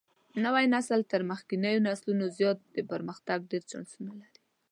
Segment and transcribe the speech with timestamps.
[0.43, 4.39] نوى نسل تر مخکېنيو نسلونو زيات د پرمختګ ډېر چانسونه لري.